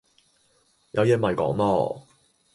[0.93, 2.01] 有嘢咪講囉